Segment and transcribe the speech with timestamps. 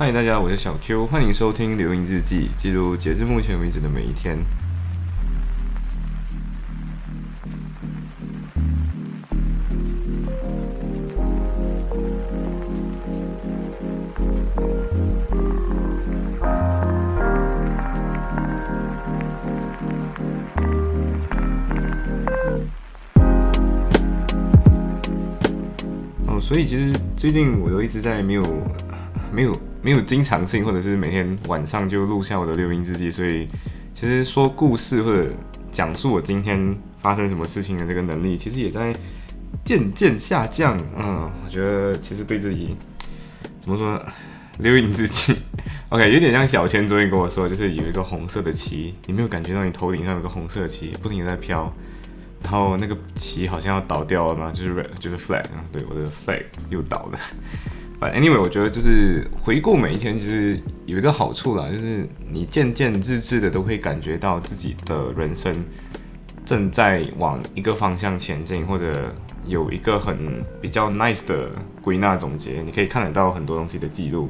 [0.00, 4.38] 嗨，大家，我是小 Q，欢迎收听《留影日记》，记录截至目前为止的每一天。
[26.28, 28.44] 哦，所以其实最近我都一直在没有、
[29.32, 29.52] 没有、
[29.88, 33.10] 没有经常性，或者是每天晚上就录下我的留音日记。
[33.10, 33.48] 所以
[33.94, 35.30] 其实说故事或者
[35.72, 38.94] 讲述我今天发生什么事情的这个能力，其实也在
[39.64, 40.78] 渐渐下降。
[40.94, 42.76] 嗯，我觉得其实对自己
[43.62, 44.04] 怎么说呢？
[44.58, 45.34] 留影日记
[45.88, 51.72] ，OK，有点像小千昨天跟我说，就是有一个红色的旗，你没有感觉到你头顶上有个红色旗不停在飘？
[52.42, 57.18] 然后那个旗好像要倒掉了嘛，就是就是 flag，对，我的 flag 又倒了。
[58.00, 65.64] 反正 anyway，我觉得就是回顾每一天，其实有一个好处啦，就是你渐渐日志的都会感觉到自己的人生
[66.44, 69.14] 正在往一个方向前进，或者
[69.46, 71.50] 有一个很比较 nice 的
[71.82, 74.28] 归纳总结，你可以看得到很多东西的记录，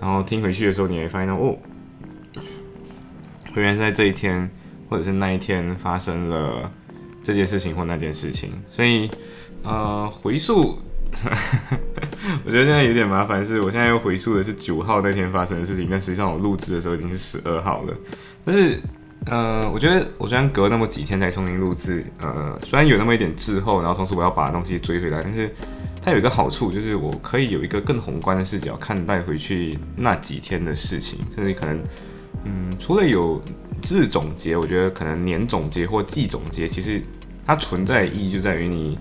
[0.00, 1.56] 然后听回去的时候，你会发现哦，
[3.54, 4.50] 原来是在这一天
[4.90, 6.70] 或者是那一天发生了。
[7.24, 9.10] 这件事情或那件事情，所以
[9.64, 10.78] 呃回溯，
[12.44, 17.94] 我觉得现在有点麻烦，是我现在又回溯的是九号那天发生的事情，但实际上我录制的时候已经是十二号了。
[18.44, 18.80] 但是
[19.26, 25.52] 呃，我觉得我虽然隔那么几天才重新录制，呃，虽然有那么一点滞后，然后同时我要把东西追回来，但是
[26.02, 31.82] 它有一个好处，就是我可以有一个更宏观的视角看待回去那几天的事情，甚至可能
[32.44, 33.42] 嗯，除了有
[33.82, 37.02] 字总结，我觉得可能年总结或季总结，其实。
[37.48, 38.98] 它存在的意义就在于你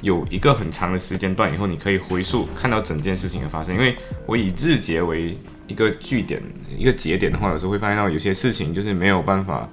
[0.00, 3.74] 有一个很长的时间段以后，你可以回溯看到整件事情的发生。
[3.74, 3.96] 因为
[4.26, 6.40] 我以日结为一个据点、
[6.76, 9.68] 一个节点的话，有时候会发现到有些事情就是没有办法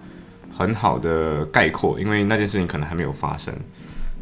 [0.51, 3.53] 很好的概括，因为那件事情可能还没有发生。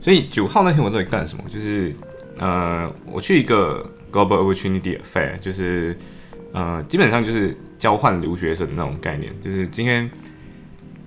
[0.01, 1.43] 所以九号那天我到底干什么？
[1.49, 1.95] 就是
[2.37, 5.95] 呃，我去一个 Global Opportunity Fair，就是
[6.51, 10.09] 呃，基本上就是交换留学生的那种概念，就是今天。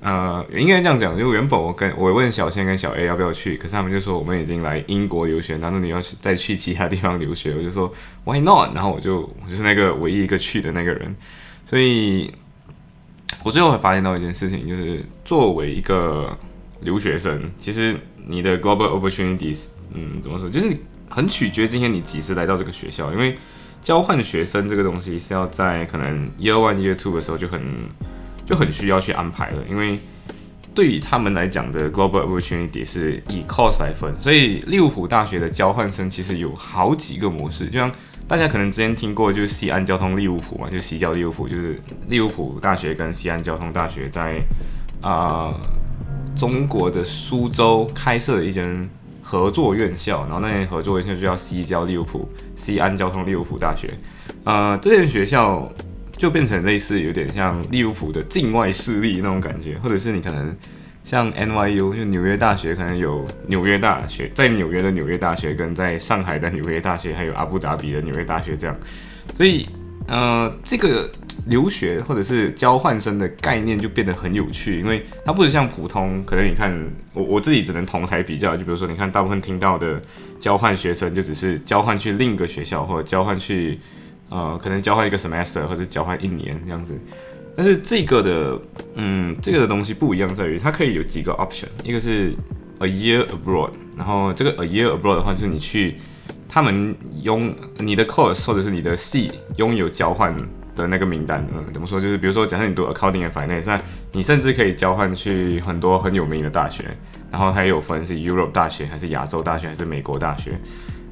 [0.07, 7.53] 呃，应该这样讲，就原本我跟我问小千跟小 A 要不要去，可是他们就说我们已经来英国留学，难道你要去再去其他地方留学？
[7.59, 8.73] 我就说 Why not？
[8.73, 11.13] 然后我就我就是那个唯一一个去的那个人，
[11.65, 12.33] 所以
[13.43, 16.39] 我最后还发现到一件事情，就是作为一个
[16.83, 20.77] 留学生，其实你的 global opportunities，嗯，怎么说，就是
[21.09, 23.37] 很取决今天你几时来到这个学校，因为
[23.83, 27.61] 交换学生这个东西是要在可能 year one year two 的时候就很。
[28.47, 29.99] 就很需要去安排了，因为
[30.73, 37.91] 对于他们来讲的 global opportunity 是以 cost 来分，所以利物浦大学的交换生其实有好几个模式，就像
[38.29, 44.41] 大家可能之前听过，就是西安交通利物浦嘛，就西交利物浦，就是利物浦大学跟西安交通大学在
[45.01, 45.53] 啊
[46.37, 48.89] 中国的苏州开设的一间
[49.23, 53.93] 合作院校，然后那间合作院校就叫西交利物浦，西安交通利物浦大学，
[54.45, 55.69] 呃，这间学校。
[56.17, 60.57] 就变成类似有点像利物浦的境外势力那种感觉，或者是你可能
[61.05, 68.75] 像 NYU 就纽约大学，可能有纽约大学在纽约的纽约大学，跟在上海的纽约大学，还有阿布达比的纽约大学这样。
[69.37, 69.69] 所以，
[70.09, 71.11] 呃，这个
[71.47, 76.73] 留学或者是交换生的概念就变得很有趣，因为它不是像普通，可能你看
[77.13, 80.01] 我我自己只能同台比较，就比如说你看大部分听到的
[80.41, 83.79] 交换学生就只是交换去另一个学校，或者交换去。
[84.29, 86.99] 呃，可能交换一个 semester 或者交换一年这样子，
[87.57, 88.61] 但是这个的，
[88.95, 92.35] 嗯，这个的东西不一样在于它可以有几个 option，一个是
[92.81, 95.95] a year abroad，然后这个 a year abroad 的话就是你去
[96.49, 100.37] 他们拥你的 course 或者是你的系拥有交换
[100.75, 102.01] 的那个名单，嗯，怎么说？
[102.01, 103.81] 就是比如说假设你读 accounting and finance，那
[104.13, 106.85] 你甚至可以交换去很多很有名的大学，
[107.31, 110.59] 然后它也有分是 Europe 大学还是亚洲大学还是美国大学。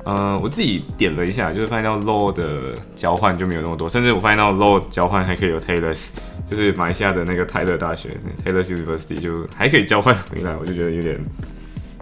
[0.04, 6.10] 呃，我自己点了一下，就是发现到 law 的交换就没有那么多，甚至我发现到 law 交换还可以有 Taylor's，
[6.46, 8.10] 就是马来西亚的那个泰勒大学
[8.44, 11.18] Taylor's University 就还可以交换回来，我就觉得有点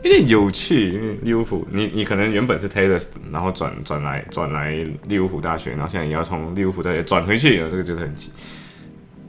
[0.02, 8.32] 有点有趣，因为利物浦，你你可能原本是 Taylor's，然后转转来转来利物浦大学，然后现在也要从利物浦大学转回去，这个就是很奇。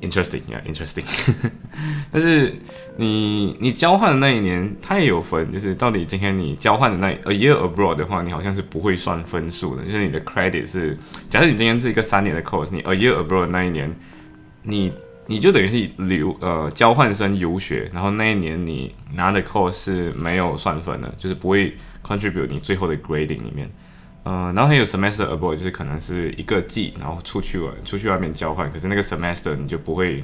[0.04, 1.06] Interesting, yeah, interesting.
[2.12, 2.54] 但是
[2.98, 10.98] 你你交换的那一年，它也有分，就是到底今天你交换的那 a year abroad 的话，你好像是不会算分数的，就是你的 credit 是，
[11.30, 13.96] 假设你今天是一个三年的 course，你 a year abroad 那一年，
[14.64, 14.92] 你
[15.26, 21.74] 你就等于是留呃交换生游学，然后那一年你拿的 course 是没有算分的，就是不会
[22.06, 23.70] contribute 你最后的 grading 里面。
[24.26, 30.24] 嗯，然后还有 semester abroad，就是可能是一个季，然后出去玩，出去外面交换，可是那个 semester 你就不会，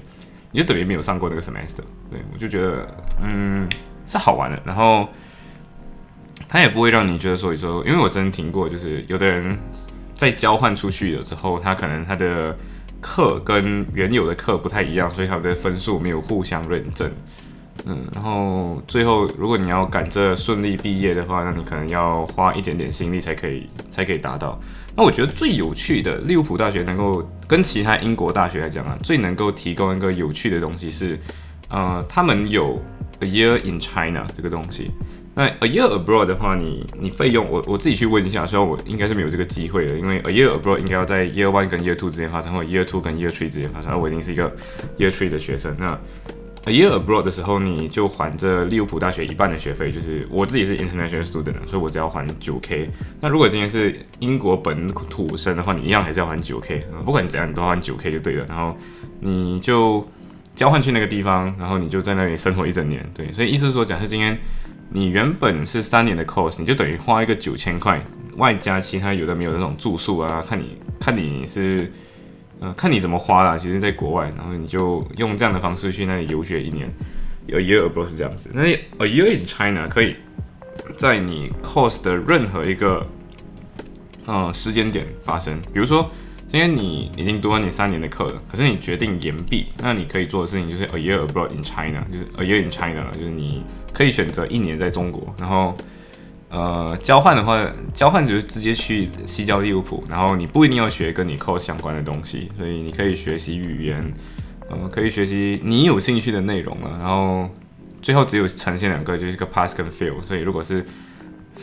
[0.51, 1.83] 你就等于没有上过那个 semester。
[2.09, 2.87] 对我就觉得，
[3.21, 3.67] 嗯，
[4.05, 4.57] 是好玩的。
[4.63, 5.07] 然后
[6.47, 9.57] 他也不会让你觉得说，说，因为我真的听过，就是有的人
[10.15, 12.55] 在交换出去了之后，他可能他的
[13.01, 17.11] 课跟原有的课不太一样，所以他们的分数没有互相认证。
[17.85, 24.59] 嗯，然后最后，如果你要赶着顺利毕业的话，那你可能要花一点点心力才可以，才可以达到。
[24.95, 31.17] 那我觉得最有趣的，利物浦大学能够跟其他英国大学来讲啊，最能够提供一个有趣的东西是，
[31.69, 32.81] 呃，他们有
[33.21, 34.91] a year in China 这个东西。
[35.33, 42.83] 那 a year abroad 的话，你你费用，我我自己去问一下，虽然我应该是没有这个机会的，因为 a year abroad 应该要在 year one 跟 year two 之间发生，或者 year
[42.83, 43.91] two 跟 year three 之间发生。
[43.91, 44.51] 而我已经是一个
[44.97, 45.97] year three 的学生，那。
[46.65, 52.87] A year abroad 的时候，你就还着利物浦大学一半的学费，就是我自己是 international student，所以我只要还九 k。
[53.21, 56.85] 那如果今天是英国本土生的话，你一样还是要还九 k。
[57.05, 58.45] 不管怎样，你都还九 k 就对了。
[58.47, 58.77] 然后
[59.21, 60.05] 你就
[60.53, 63.09] 交换去那个地方，然后你就在那里生活一整年。
[63.15, 64.37] 对，所以意思是说，假设今天
[64.91, 68.03] 你原本是三年的 course，你就等于花一个九千块，
[68.35, 71.91] 外加其他有的没有那种住宿啊，看你看你是。
[72.59, 73.57] 呃，看你怎么花啦。
[73.57, 76.91] 其实，在国外，然后你就用这样的方式去那里游学一年
[77.47, 78.51] ，a year abroad 是这样子。
[78.53, 80.15] 那 a year in China 可以
[80.97, 83.05] 在你 course 的任何一个
[84.25, 85.59] 呃时间点发生。
[85.73, 86.11] 比如说，
[86.47, 93.63] 今天你已经读完你三年的课了，可是你决定延毕，那你可以做的事情就是 a year abroad in China，就是 a year in China，就是你
[93.93, 95.75] 可以选择一年在中国，然后。
[96.51, 97.63] 呃，交换的话，
[97.93, 104.13] 交换就是直接去西交利物浦，然后你不一定要学跟你考相关的东西，所以你可以学习语言，
[104.67, 106.97] 呃，可以学习你有兴趣的内容了。
[106.99, 107.47] 然后
[108.01, 110.19] 最后只有呈现两个，就是一个 pass 跟 fail。
[110.25, 110.83] 所以如果是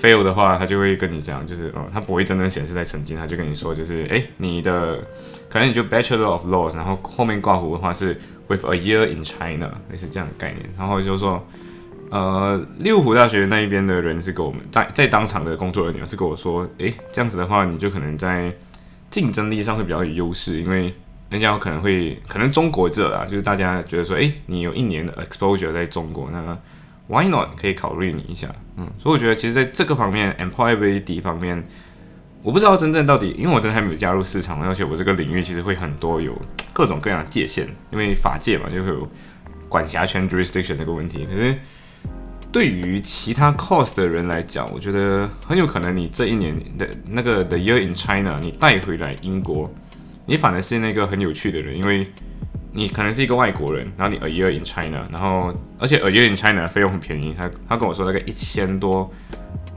[0.00, 5.00] fail 的话，他就会跟你讲，就是呃，他不会真正显示在成绩，他就跟你说，就是哎，你的
[5.48, 8.16] 可能你就 Bachelor of Laws，然后后面挂弧的话是
[8.46, 10.64] with a year in China，类似这样的概念。
[10.78, 11.44] 然后就是说。
[12.11, 18.53] 呃，利物浦大学那一边的人是跟我们在在当场的工作人员是跟我说，诶，这样子的话，你就可能在
[19.11, 20.94] 竞争力上会比较有优势，因为
[21.31, 26.56] 人家可能会可能中国这啊，就是大家觉得说，诶，你有一年的 exposure 在中国，那
[27.08, 31.67] why not 可以考虑你一下，嗯，所以我觉得其实在这个方面 employability 方面，
[32.43, 36.41] 我不知道真正到底，因为我真的还没有加入市场，而且我这个领域其实会很多有
[36.73, 39.08] 各种各样的界限，因为法界嘛，就会有
[39.69, 41.56] 管辖权 jurisdiction 这个问题，可是。
[42.56, 49.70] 对于其他 course 的人来讲，我觉得很有可能你这一年的那个 the year in China，你带回来英国，
[50.25, 52.11] 你反而是那个很有趣的人，因为
[52.73, 59.12] 你可能是一个外国人，然后你 a year in China，然后而且 a year in China 费用很便宜，他他跟我说大概一千多，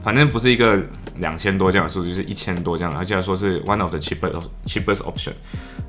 [0.00, 0.82] 反正不是一个
[1.16, 5.32] 两千多这样的数，就是一千多这样，而且说是 one of the cheapest cheapest option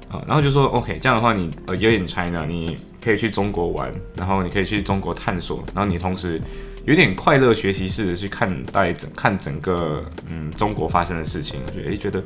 [0.09, 6.41] 啊，然后就说 OK，这样的话你 a year in China，你可以去中国玩，然后你可以去中国探索，然后你同时。
[6.85, 12.23] 有点快乐学习式的去看待整看整个嗯中国发生的事情，我觉得诶觉得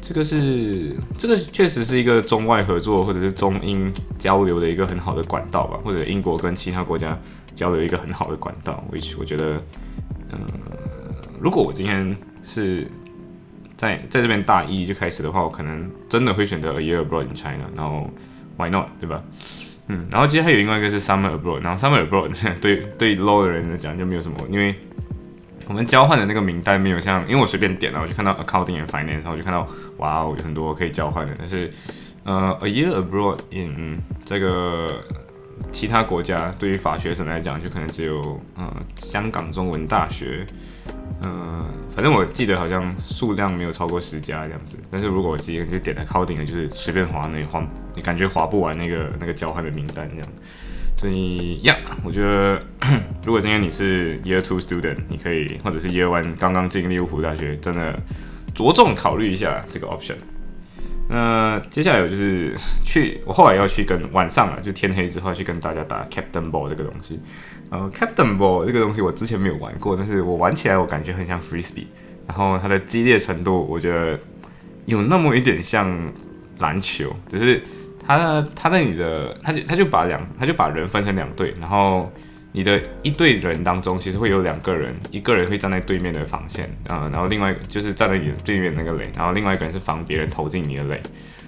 [0.00, 7.16] 这个是这个确实是一个中外合作或者是中英交流的一个很好的管道吧，或者英国跟其他国家
[7.54, 8.82] 交流一个很好的管道。
[8.92, 9.62] which 我觉得，
[10.32, 10.40] 嗯，
[11.40, 12.90] 如果我今天是
[13.76, 18.10] 在在这边大一就开始的话，我可能真的会选择 a year abroad in China，然后
[18.56, 19.22] why not 对吧？
[19.88, 24.74] 嗯，然后其实还有另外一个是 summer abroad，然后 summer abroad 对对 low 的人来讲就没有什么，因为
[25.68, 29.66] 我们交换的那个名单没有像，因为我随便点了，我就看到 accounting and finance，然后我就看到
[29.98, 31.70] 哇哦，有很多可以交换的，但是
[32.24, 35.02] 呃 a year abroad in 这个
[35.70, 40.46] 其他国家对于法学生来讲，就可能只有呃香港中文大学。
[41.24, 44.76] 嗯，反正我记得好像数量没有超过十家这样子。
[44.90, 50.28] 但是如果我直接就点了 coding 的，就是随便划那里划，你感觉划不完那个那个交换的名单这样。
[50.96, 52.60] 所以呀，我觉得
[53.24, 57.96] 如果今天你是 year two student，你可以或者是 year one 刚刚进利物浦大学，真的
[58.54, 60.16] 着重考虑一下这个 option。
[61.12, 67.20] 那接下来我就是 去，我后来要去跟晚上了，就天黑之后去跟大家打 Captain Ball 这个东西。
[67.68, 71.86] 呃，Captain Ball 这个东西我之前没有玩过，但是我玩起来我感觉很像 Frisbee，
[72.26, 74.18] 然后它的激烈程度我觉得
[74.86, 76.12] 有那么一点像
[76.58, 77.62] 篮球，只是
[78.06, 82.10] 它它在你的，它就它就把两，它就把人分成两队，然后。
[82.52, 91.00] 你的一队人当中，其实会有两个人，一个人会站在对面的防线，啊，然后另外就是站在你对面那个垒，然后另外一个人是防别人投进你的垒，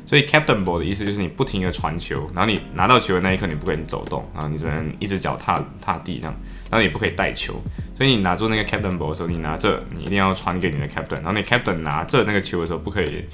[0.07, 6.35] 所以 captain ball 的意思就是你不停的传球，然后你拿到球的那一刻你不可以走动，然后你只能一只脚踏踏地这样，
[6.71, 7.55] 然后你不可以带球。
[7.97, 13.25] 所以你拿住那个 captain ball 的时候，你拿着你一定要传给你的 captain，然后你 captain 拿着那个球的时候不可以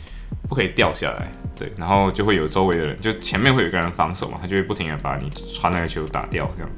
[0.49, 6.71] 不可以掉下来，对，然后就会有周围的人，就前面会有一个人防守嘛，他就会不停的把你传那个球打掉这样。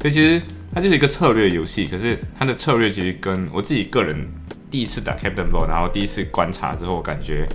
[0.00, 0.40] 所以其实
[0.74, 4.26] 它就是一个策略游戏，可是它的策略其实跟我自己个人
[4.70, 7.48] 第一次打 captain ball，然后第一次观察之后我感觉。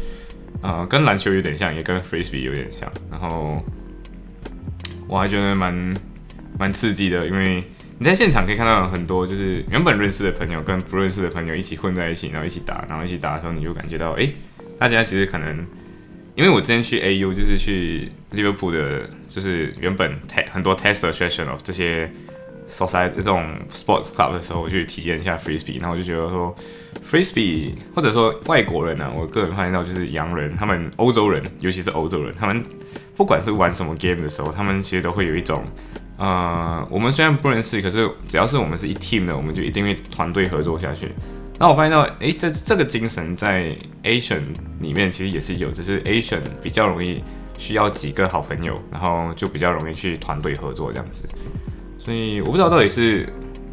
[0.62, 2.89] 呃，跟篮球有点像，也跟 frisbee 有点像。
[3.12, 3.62] 然后
[5.09, 5.93] 我还觉得蛮
[6.57, 7.62] 蛮刺激的，因为
[8.00, 14.31] 你在现场可以看到很多就是原本认识的朋友跟不认识的朋友一起混在一起，然后一起打，然后一起打的时候，你就感觉到，哎，
[14.79, 15.67] 大家其实可能，
[16.35, 22.09] 因为我之前去 AU 就是去利物浦的，就是原本 t 很多 test session of 这些。
[22.67, 26.55] 所在这种 sports club 的时候，我去体验一下 frisbee，然后我就觉得说
[27.12, 32.63] ，frisbee 或者说外国人呢，我个人发现到就是洋人，他们欧洲人，尤其是欧洲人，他们
[33.15, 35.65] 不管是玩什么 game 的时候，他们其实都会有一种，
[36.17, 41.12] 呃，我们虽然不认识，可是只要是我们是一 team 的，我们就一定会团队合作下去。
[41.60, 44.41] 那我发现到，诶，这这个精神在 Asian
[44.79, 47.24] 里面其实也是有，只是 Asian 比较容易
[47.58, 51.29] 需要几个好朋友，然后就比较容易去团队合作这样子。
[52.03, 53.27] 所以我不知道到底是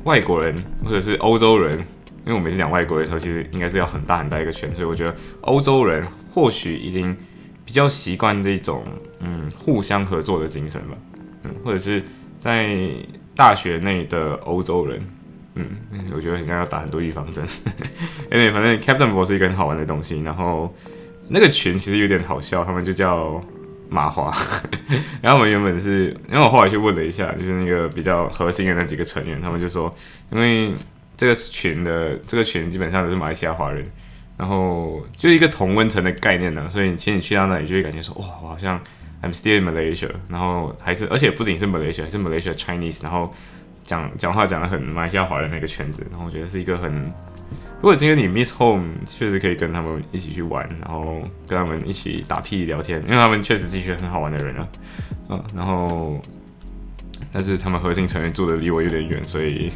[0.05, 1.77] 外国人或者是欧洲人，
[2.25, 7.17] 因为我每次讲外国的时候，其实应该是要很大很大一个圈，所以我觉得欧洲人或许已经
[7.65, 8.85] 比较习惯这种
[9.19, 10.97] 嗯互相合作的精神吧，
[11.43, 12.03] 嗯，或者是
[12.39, 12.79] 在
[13.35, 15.05] 大学内的欧洲人，
[15.57, 15.67] 嗯，
[16.15, 17.45] 我觉得应该要打很多预防针，
[18.31, 20.73] 因为反正 Captain 博是一个很好玩的东西，然后
[21.27, 23.43] 那个群其实有点好笑，他们就叫。
[23.91, 24.33] 麻花，
[25.21, 29.93] 然后我们原本是，因为我后来去问了一下，就是那个比较核心的那几个成员，他们就说，
[30.31, 30.73] 因为
[31.17, 33.85] 这个群的这个群基本上都是马来西亚华人，
[34.39, 38.81] 然后就一个同温层的概念呢，所以其实你去到那里就会感觉说，哇，我好像
[39.23, 43.35] I'm still in Malaysia，然后还是而且不仅是 Malaysia，还是 Malaysia Chinese，然后
[43.85, 47.13] 讲讲话讲的很马来西亚华人那个圈子，然后我觉得是一个很。
[47.81, 54.69] 如果今天你 miss home，确实可以跟他们一起去玩，然后跟他们一起打屁聊天，因为他们确实是一群很好玩的人啊，
[55.31, 56.21] 嗯，然后，
[57.33, 59.73] 但是他们核心成员住的离我有点远，所以，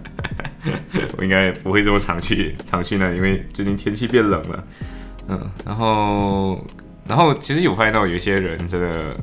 [1.16, 4.64] 我应该不会这么常去常去那，因为最近天气变冷了，
[5.28, 6.62] 嗯，然后，
[7.08, 9.16] 然后其实有发现到有些人真的，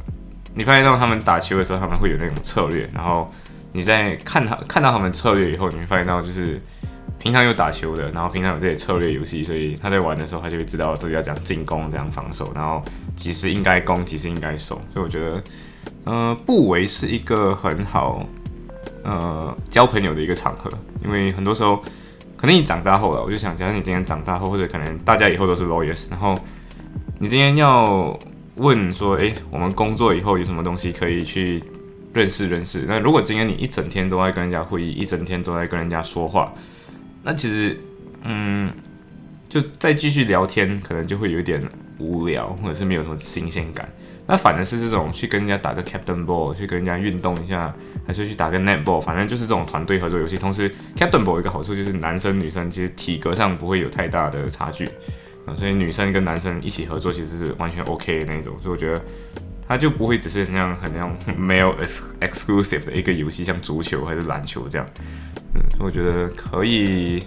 [0.55, 3.31] 你发现到他们打球的时候，他们会有那种策略，然后
[3.71, 6.59] 你在看他看到他们策略以后，你会发现到就是。
[7.19, 12.81] 平常有打球的，然后平常有这些策略游戏，所以他在玩的时候，他就会知道自己要讲进攻，这样防守，然后
[13.15, 14.75] 其实应该攻，其实应该守。
[14.93, 15.43] 所以我觉得，
[16.05, 18.25] 呃，不为是一个很好，
[19.03, 20.71] 呃，交朋友的一个场合。
[21.03, 21.81] 因为很多时候，
[22.37, 26.37] 可能你长大后了，我就想，假设你今天长大后，或者可能大家以后都是 lawyers，然后
[27.17, 28.17] 你今天要
[28.55, 31.61] 问说，诶，我们工作以后有什么东西可以去
[32.13, 32.85] 认识认识？
[32.87, 36.53] 那如果今天你一整天都在跟人家会议，一整天都在跟人家说话。
[37.27, 37.77] 那其实，
[38.23, 38.71] 嗯，
[39.49, 41.61] 就再继续聊天，可能就会有点
[41.97, 43.89] 无聊，或者是没有什么新鲜感。
[44.25, 50.37] 那反而是这种去跟人家打个 Captain Ball，去跟人家运动一下，还是去打个 Net Ball，反正就是这种团队合作游戏。
[50.37, 54.85] 同时，Captain Ball 一个好处就是男生女生其实体格上不会有太大的差距
[55.45, 58.57] 啊，所以女生跟男生一起合作其实是完全 OK 的那种。
[58.61, 59.01] 所以我觉得
[59.67, 61.75] 它就不会只是那样很那样 male
[62.21, 64.87] exclusive 的一个游戏，像足球还是篮球这样。
[65.79, 67.23] 嗯，我觉得可以，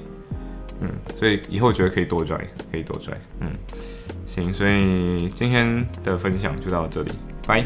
[0.80, 2.38] 嗯，所以以后觉得可以多拽，
[2.70, 3.50] 可以多拽，嗯，
[4.26, 7.10] 行，所以今天的分享就到这里，
[7.46, 7.64] 拜。